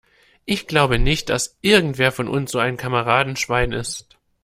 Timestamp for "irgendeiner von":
1.61-2.27